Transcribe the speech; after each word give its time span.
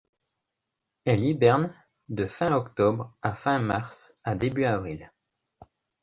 Elle 1.05 1.23
hiberne 1.23 1.75
de 2.09 2.25
fin 2.25 2.55
octobre 2.55 3.15
à 3.21 3.35
fin 3.35 3.59
mars 3.59 4.15
à 4.23 4.33
début 4.33 4.63
avril. 4.65 5.11